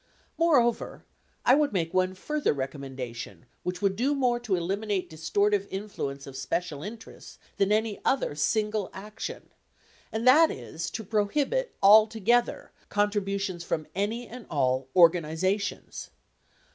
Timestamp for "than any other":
7.57-8.33